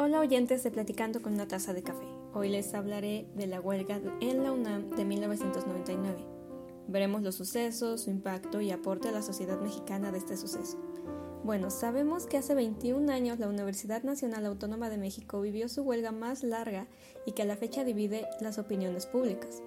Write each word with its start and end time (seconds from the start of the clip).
Hola 0.00 0.20
oyentes 0.20 0.62
de 0.62 0.70
Platicando 0.70 1.20
con 1.20 1.32
una 1.32 1.48
taza 1.48 1.72
de 1.72 1.82
café. 1.82 2.06
Hoy 2.32 2.50
les 2.50 2.72
hablaré 2.72 3.26
de 3.34 3.48
la 3.48 3.60
huelga 3.60 4.00
en 4.20 4.44
la 4.44 4.52
UNAM 4.52 4.90
de 4.90 5.04
1999. 5.04 6.24
Veremos 6.86 7.22
los 7.22 7.34
sucesos, 7.34 8.02
su 8.02 8.10
impacto 8.10 8.60
y 8.60 8.70
aporte 8.70 9.08
a 9.08 9.10
la 9.12 9.22
sociedad 9.22 9.60
mexicana 9.60 10.12
de 10.12 10.18
este 10.18 10.36
suceso. 10.36 10.78
Bueno, 11.42 11.70
sabemos 11.70 12.26
que 12.26 12.36
hace 12.36 12.54
21 12.54 13.10
años 13.10 13.40
la 13.40 13.48
Universidad 13.48 14.04
Nacional 14.04 14.46
Autónoma 14.46 14.88
de 14.88 14.98
México 14.98 15.40
vivió 15.40 15.68
su 15.68 15.82
huelga 15.82 16.12
más 16.12 16.44
larga 16.44 16.86
y 17.26 17.32
que 17.32 17.42
a 17.42 17.46
la 17.46 17.56
fecha 17.56 17.82
divide 17.82 18.28
las 18.40 18.58
opiniones 18.58 19.06
públicas. 19.06 19.64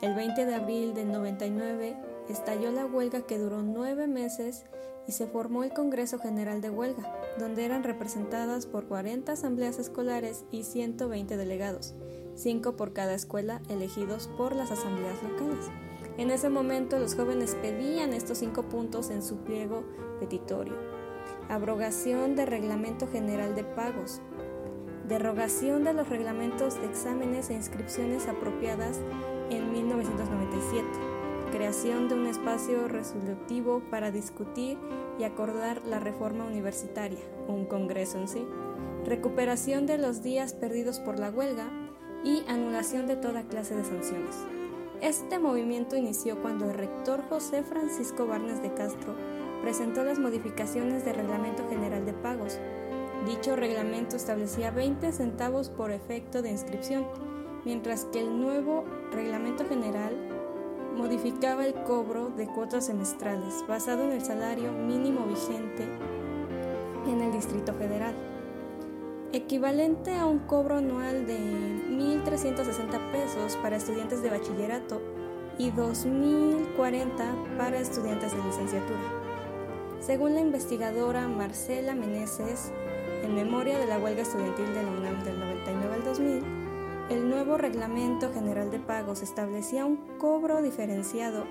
El 0.00 0.14
20 0.14 0.46
de 0.46 0.54
abril 0.54 0.94
de 0.94 1.04
99 1.04 1.98
estalló 2.30 2.72
la 2.72 2.86
huelga 2.86 3.26
que 3.26 3.38
duró 3.38 3.60
nueve 3.60 4.06
meses 4.06 4.64
y 5.08 5.12
se 5.12 5.26
formó 5.26 5.62
el 5.62 5.72
Congreso 5.72 6.18
General 6.18 6.60
de 6.60 6.70
Huelga, 6.70 7.12
donde 7.38 7.64
eran 7.64 7.84
representadas 7.84 8.66
por 8.66 8.86
40 8.86 9.32
asambleas 9.32 9.78
escolares 9.78 10.44
y 10.50 10.64
120 10.64 11.36
delegados, 11.36 11.94
5 12.34 12.76
por 12.76 12.92
cada 12.92 13.14
escuela 13.14 13.62
elegidos 13.68 14.28
por 14.36 14.54
las 14.54 14.70
asambleas 14.70 15.22
locales. 15.22 15.66
En 16.18 16.30
ese 16.30 16.48
momento 16.48 16.98
los 16.98 17.14
jóvenes 17.14 17.54
pedían 17.60 18.14
estos 18.14 18.38
cinco 18.38 18.62
puntos 18.62 19.10
en 19.10 19.22
su 19.22 19.36
pliego 19.38 19.84
petitorio. 20.18 20.74
Abrogación 21.48 22.36
de 22.36 22.46
Reglamento 22.46 23.06
General 23.06 23.54
de 23.54 23.64
Pagos. 23.64 24.22
Derogación 25.06 25.84
de 25.84 25.92
los 25.92 26.08
reglamentos 26.08 26.80
de 26.80 26.86
exámenes 26.86 27.50
e 27.50 27.54
inscripciones 27.54 28.28
apropiadas 28.28 28.98
en 29.50 29.70
1997 29.72 31.15
creación 31.50 32.08
de 32.08 32.14
un 32.14 32.26
espacio 32.26 32.88
resolutivo 32.88 33.82
para 33.90 34.10
discutir 34.10 34.78
y 35.18 35.24
acordar 35.24 35.82
la 35.86 35.98
reforma 35.98 36.44
universitaria, 36.44 37.18
un 37.48 37.64
congreso 37.64 38.18
en 38.18 38.28
sí, 38.28 38.46
recuperación 39.04 39.86
de 39.86 39.98
los 39.98 40.22
días 40.22 40.52
perdidos 40.52 40.98
por 41.00 41.18
la 41.18 41.30
huelga 41.30 41.68
y 42.24 42.42
anulación 42.48 43.06
de 43.06 43.16
toda 43.16 43.44
clase 43.44 43.74
de 43.76 43.84
sanciones. 43.84 44.36
Este 45.00 45.38
movimiento 45.38 45.96
inició 45.96 46.40
cuando 46.40 46.70
el 46.70 46.76
rector 46.76 47.22
José 47.28 47.62
Francisco 47.62 48.26
Barnes 48.26 48.62
de 48.62 48.72
Castro 48.72 49.14
presentó 49.62 50.04
las 50.04 50.18
modificaciones 50.18 51.04
del 51.04 51.16
Reglamento 51.16 51.68
General 51.68 52.04
de 52.04 52.14
Pagos. 52.14 52.58
Dicho 53.26 53.56
reglamento 53.56 54.16
establecía 54.16 54.70
20 54.70 55.12
centavos 55.12 55.68
por 55.68 55.90
efecto 55.90 56.42
de 56.42 56.50
inscripción, 56.50 57.06
mientras 57.64 58.04
que 58.06 58.20
el 58.20 58.40
nuevo 58.40 58.84
Reglamento 59.12 59.66
General 59.66 60.14
modificaba 60.96 61.66
el 61.66 61.74
cobro 61.74 62.30
de 62.30 62.46
cuotas 62.46 62.86
semestrales 62.86 63.64
basado 63.68 64.04
en 64.04 64.12
el 64.12 64.24
salario 64.24 64.72
mínimo 64.72 65.26
vigente 65.26 65.84
en 67.06 67.20
el 67.20 67.32
Distrito 67.32 67.72
Federal, 67.74 68.14
equivalente 69.32 70.14
a 70.14 70.26
un 70.26 70.40
cobro 70.40 70.76
anual 70.76 71.26
de 71.26 71.38
1.360 71.38 73.12
pesos 73.12 73.56
para 73.62 73.76
estudiantes 73.76 74.22
de 74.22 74.30
bachillerato 74.30 75.00
y 75.58 75.70
2.040 75.70 77.56
para 77.56 77.78
estudiantes 77.78 78.32
de 78.32 78.42
licenciatura. 78.42 79.26
Según 80.00 80.34
la 80.34 80.40
investigadora 80.40 81.28
Marcela 81.28 81.94
Meneses, 81.94 82.72
en 83.22 83.34
memoria 83.34 83.78
de 83.78 83.86
la 83.86 83.98
huelga 83.98 84.22
estudiantil 84.22 84.66
de 84.74 84.82
la 84.82 84.90
UNAM 84.90 85.24
del 85.24 85.38
99 85.38 85.94
al 85.94 86.04
2000, 86.04 86.36
el 86.36 86.55
nuevo 87.46 87.62
Reglamento 87.62 88.32
General 88.32 88.72
de 88.72 88.80
Pagos 88.80 89.22
establecía 89.22 89.84
un 89.84 90.18
cobro 90.18 90.62
diferenciado 90.62 91.44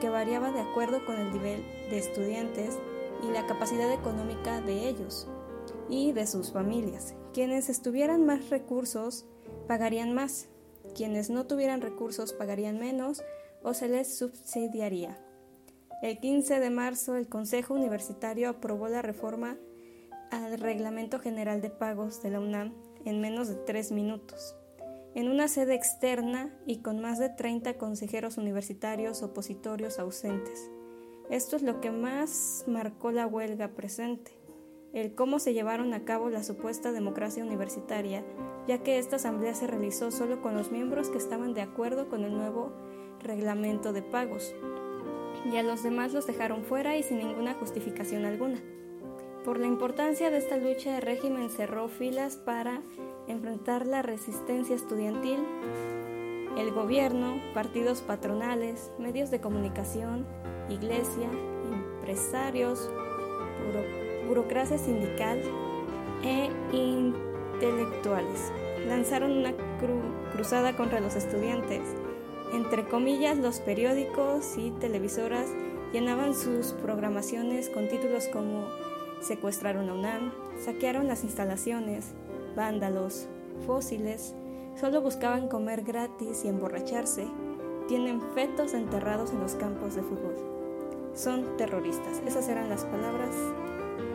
que 0.00 0.08
variaba 0.08 0.50
de 0.50 0.60
acuerdo 0.60 1.04
con 1.04 1.16
el 1.20 1.30
nivel 1.30 1.62
de 1.90 1.98
estudiantes 1.98 2.78
y 3.22 3.30
la 3.30 3.46
capacidad 3.46 3.92
económica 3.92 4.62
de 4.62 4.88
ellos 4.88 5.28
y 5.90 6.12
de 6.12 6.26
sus 6.26 6.52
familias. 6.52 7.14
Quienes 7.34 7.68
estuvieran 7.68 8.24
más 8.24 8.48
recursos 8.48 9.26
pagarían 9.68 10.14
más, 10.14 10.48
quienes 10.96 11.28
no 11.28 11.46
tuvieran 11.46 11.82
recursos 11.82 12.32
pagarían 12.32 12.78
menos 12.78 13.22
o 13.62 13.74
se 13.74 13.88
les 13.88 14.16
subsidiaría. 14.16 15.18
El 16.00 16.18
15 16.18 16.60
de 16.60 16.70
marzo 16.70 17.14
el 17.14 17.28
Consejo 17.28 17.74
Universitario 17.74 18.48
aprobó 18.48 18.88
la 18.88 19.02
reforma 19.02 19.58
al 20.30 20.58
Reglamento 20.58 21.18
General 21.18 21.60
de 21.60 21.68
Pagos 21.68 22.22
de 22.22 22.30
la 22.30 22.40
UNAM 22.40 22.72
en 23.04 23.20
menos 23.20 23.48
de 23.48 23.56
tres 23.56 23.92
minutos 23.92 24.56
en 25.14 25.28
una 25.28 25.48
sede 25.48 25.74
externa 25.74 26.50
y 26.66 26.78
con 26.78 27.00
más 27.00 27.18
de 27.18 27.28
30 27.28 27.74
consejeros 27.74 28.38
universitarios 28.38 29.22
opositorios 29.22 29.98
ausentes. 29.98 30.70
Esto 31.30 31.56
es 31.56 31.62
lo 31.62 31.80
que 31.80 31.90
más 31.90 32.64
marcó 32.66 33.12
la 33.12 33.26
huelga 33.26 33.68
presente, 33.68 34.32
el 34.92 35.14
cómo 35.14 35.38
se 35.38 35.54
llevaron 35.54 35.94
a 35.94 36.04
cabo 36.04 36.28
la 36.28 36.42
supuesta 36.42 36.92
democracia 36.92 37.44
universitaria, 37.44 38.24
ya 38.68 38.82
que 38.82 38.98
esta 38.98 39.16
asamblea 39.16 39.54
se 39.54 39.66
realizó 39.66 40.10
solo 40.10 40.42
con 40.42 40.54
los 40.54 40.70
miembros 40.70 41.08
que 41.08 41.18
estaban 41.18 41.54
de 41.54 41.62
acuerdo 41.62 42.08
con 42.08 42.24
el 42.24 42.32
nuevo 42.32 42.72
reglamento 43.20 43.92
de 43.92 44.02
pagos, 44.02 44.54
y 45.50 45.56
a 45.56 45.62
los 45.62 45.82
demás 45.82 46.12
los 46.12 46.26
dejaron 46.26 46.64
fuera 46.64 46.96
y 46.96 47.02
sin 47.02 47.18
ninguna 47.18 47.54
justificación 47.54 48.24
alguna. 48.24 48.60
Por 49.44 49.58
la 49.58 49.66
importancia 49.66 50.30
de 50.30 50.38
esta 50.38 50.56
lucha, 50.56 50.96
el 50.96 51.02
régimen 51.02 51.50
cerró 51.50 51.88
filas 51.88 52.36
para 52.36 52.80
enfrentar 53.26 53.86
la 53.86 54.00
resistencia 54.00 54.76
estudiantil. 54.76 55.40
El 56.56 56.70
gobierno, 56.70 57.40
partidos 57.52 58.02
patronales, 58.02 58.92
medios 59.00 59.32
de 59.32 59.40
comunicación, 59.40 60.26
iglesia, 60.68 61.28
empresarios, 61.72 62.88
burocracia 64.28 64.78
sindical 64.78 65.40
e 66.22 66.48
intelectuales 66.72 68.52
lanzaron 68.86 69.32
una 69.32 69.54
cruzada 70.36 70.76
contra 70.76 71.00
los 71.00 71.16
estudiantes. 71.16 71.80
Entre 72.52 72.84
comillas, 72.84 73.38
los 73.38 73.58
periódicos 73.58 74.56
y 74.56 74.70
televisoras 74.70 75.48
llenaban 75.92 76.34
sus 76.34 76.74
programaciones 76.74 77.68
con 77.70 77.88
títulos 77.88 78.28
como 78.28 78.66
Secuestraron 79.22 79.88
a 79.88 79.94
UNAM, 79.94 80.32
saquearon 80.64 81.06
las 81.06 81.22
instalaciones, 81.22 82.12
vándalos, 82.56 83.28
fósiles, 83.66 84.34
solo 84.80 85.00
buscaban 85.00 85.48
comer 85.48 85.82
gratis 85.82 86.44
y 86.44 86.48
emborracharse, 86.48 87.28
tienen 87.86 88.20
fetos 88.34 88.74
enterrados 88.74 89.30
en 89.30 89.40
los 89.40 89.54
campos 89.54 89.94
de 89.94 90.02
fútbol. 90.02 90.34
Son 91.14 91.56
terroristas. 91.56 92.20
Esas 92.26 92.48
eran 92.48 92.68
las 92.68 92.84
palabras 92.84 93.34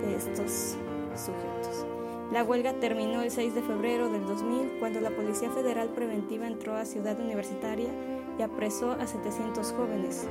de 0.01 0.15
estos 0.15 0.75
sujetos. 1.15 1.85
La 2.31 2.43
huelga 2.43 2.73
terminó 2.73 3.21
el 3.21 3.31
6 3.31 3.55
de 3.55 3.61
febrero 3.61 4.09
del 4.09 4.25
2000 4.25 4.79
cuando 4.79 4.99
la 4.99 5.11
Policía 5.11 5.49
Federal 5.51 5.89
Preventiva 5.89 6.47
entró 6.47 6.75
a 6.75 6.83
Ciudad 6.83 7.17
Universitaria 7.19 7.89
y 8.37 8.41
apresó 8.41 8.91
a 8.91 9.07
700 9.07 9.71
jóvenes, 9.71 10.27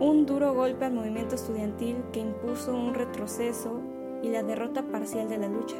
un 0.00 0.24
duro 0.24 0.54
golpe 0.54 0.86
al 0.86 0.94
movimiento 0.94 1.34
estudiantil 1.34 2.02
que 2.10 2.20
impuso 2.20 2.74
un 2.74 2.94
retroceso 2.94 3.82
y 4.22 4.30
la 4.30 4.42
derrota 4.42 4.82
parcial 4.82 5.28
de 5.28 5.36
la 5.36 5.48
lucha, 5.48 5.76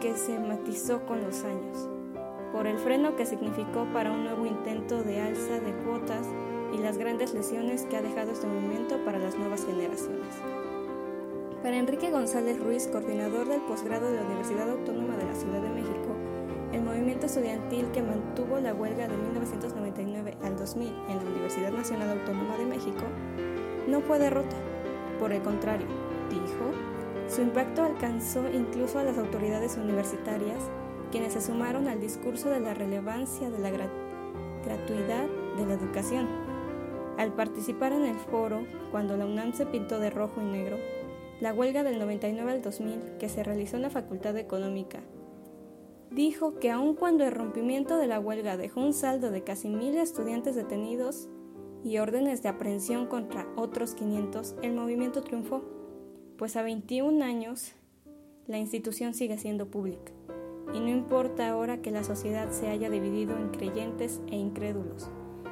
que 0.00 0.16
se 0.16 0.36
matizó 0.36 1.06
con 1.06 1.22
los 1.22 1.44
años, 1.44 1.88
por 2.52 2.66
el 2.66 2.76
freno 2.76 3.14
que 3.14 3.24
significó 3.24 3.86
para 3.92 4.10
un 4.10 4.24
nuevo 4.24 4.46
intento 4.46 5.04
de 5.04 5.20
alza 5.20 5.60
de 5.60 5.72
cuotas 5.84 6.26
y 6.72 6.78
las 6.78 6.98
grandes 6.98 7.34
lesiones 7.34 7.82
que 7.82 7.96
ha 7.96 8.02
dejado 8.02 8.32
este 8.32 8.48
movimiento 8.48 8.96
para 9.04 9.20
las 9.20 9.38
nuevas 9.38 9.64
generaciones. 9.64 10.34
Para 11.62 11.76
Enrique 11.76 12.10
González 12.10 12.58
Ruiz, 12.58 12.88
coordinador 12.88 13.48
del 13.48 13.60
posgrado 13.62 14.10
de 14.10 14.16
la 14.16 14.26
Universidad 14.26 14.68
Autónoma 14.68 15.16
de 15.16 15.24
la 15.24 15.34
Ciudad 15.34 15.63
movimiento 17.14 17.26
estudiantil 17.26 17.92
que 17.92 18.02
mantuvo 18.02 18.58
la 18.58 18.74
huelga 18.74 19.06
de 19.06 19.16
1999 19.16 20.36
al 20.42 20.56
2000 20.56 20.88
en 21.08 21.16
la 21.16 21.30
Universidad 21.30 21.70
Nacional 21.70 22.18
Autónoma 22.18 22.56
de 22.56 22.66
México 22.66 23.04
no 23.86 24.00
fue 24.00 24.18
derrota. 24.18 24.56
Por 25.20 25.32
el 25.32 25.40
contrario, 25.42 25.86
dijo, 26.28 26.72
su 27.28 27.42
impacto 27.42 27.84
alcanzó 27.84 28.50
incluso 28.52 28.98
a 28.98 29.04
las 29.04 29.16
autoridades 29.16 29.76
universitarias, 29.76 30.58
quienes 31.12 31.34
se 31.34 31.40
sumaron 31.40 31.86
al 31.86 32.00
discurso 32.00 32.50
de 32.50 32.58
la 32.58 32.74
relevancia 32.74 33.48
de 33.48 33.58
la 33.60 33.70
gratuidad 33.70 35.26
de 35.56 35.66
la 35.66 35.74
educación. 35.74 36.26
Al 37.16 37.32
participar 37.32 37.92
en 37.92 38.06
el 38.06 38.16
foro, 38.16 38.66
cuando 38.90 39.16
la 39.16 39.26
UNAM 39.26 39.52
se 39.52 39.66
pintó 39.66 40.00
de 40.00 40.10
rojo 40.10 40.40
y 40.40 40.46
negro, 40.46 40.78
la 41.40 41.52
huelga 41.52 41.84
del 41.84 42.00
99 42.00 42.50
al 42.50 42.62
2000, 42.62 43.18
que 43.20 43.28
se 43.28 43.44
realizó 43.44 43.76
en 43.76 43.82
la 43.82 43.90
Facultad 43.90 44.34
de 44.34 44.40
Económica 44.40 44.98
dijo 46.14 46.60
que 46.60 46.70
aun 46.70 46.94
cuando 46.94 47.24
el 47.24 47.32
rompimiento 47.32 47.96
de 47.96 48.06
la 48.06 48.20
huelga 48.20 48.56
dejó 48.56 48.80
un 48.80 48.92
saldo 48.92 49.30
de 49.30 49.42
casi 49.42 49.68
mil 49.68 49.96
estudiantes 49.98 50.54
detenidos 50.54 51.28
y 51.82 51.98
órdenes 51.98 52.42
de 52.42 52.48
aprehensión 52.48 53.06
contra 53.06 53.46
otros 53.56 53.94
500, 53.94 54.54
el 54.62 54.74
movimiento 54.74 55.22
triunfó, 55.22 55.62
pues 56.38 56.56
a 56.56 56.62
21 56.62 57.22
años 57.24 57.72
la 58.46 58.58
institución 58.58 59.12
sigue 59.14 59.38
siendo 59.38 59.70
pública. 59.70 60.12
Y 60.72 60.80
no 60.80 60.88
importa 60.88 61.48
ahora 61.48 61.82
que 61.82 61.90
la 61.90 62.04
sociedad 62.04 62.50
se 62.50 62.68
haya 62.68 62.90
dividido 62.90 63.36
en 63.36 63.50
creyentes 63.50 64.20
e 64.28 64.36
incrédulos, 64.36 65.10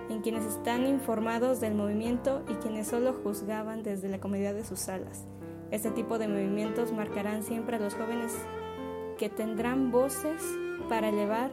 en 0.08 0.20
quienes 0.20 0.44
están 0.44 0.86
informados 0.86 1.60
del 1.60 1.74
movimiento 1.74 2.44
y 2.48 2.54
quienes 2.54 2.88
solo 2.88 3.12
juzgaban 3.12 3.82
desde 3.82 4.08
la 4.08 4.20
comodidad 4.20 4.54
de 4.54 4.64
sus 4.64 4.80
salas. 4.80 5.26
Este 5.70 5.90
tipo 5.90 6.18
de 6.18 6.28
movimientos 6.28 6.92
marcarán 6.92 7.42
siempre 7.42 7.76
a 7.76 7.80
los 7.80 7.94
jóvenes 7.94 8.32
que 9.16 9.28
tendrán 9.28 9.90
voces 9.90 10.42
para 10.88 11.08
elevar 11.08 11.50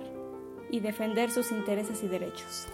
y 0.69 0.79
defender 0.79 1.31
sus 1.31 1.51
intereses 1.51 2.03
y 2.03 2.07
derechos. 2.07 2.67